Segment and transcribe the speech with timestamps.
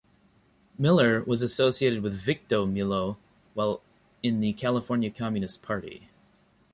[0.79, 3.19] Miller was associated with Victor Milo
[3.53, 3.83] while
[4.23, 6.09] in the California Communist Party.